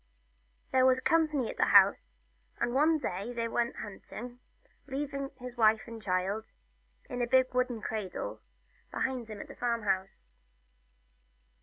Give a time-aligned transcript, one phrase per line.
[0.71, 2.15] There was company at the house,
[2.59, 4.39] and one day they went hunting,
[4.87, 6.49] leaving his wife and the child,
[7.07, 8.41] in a big wooden cradle,
[8.89, 10.31] behind him at the farm house.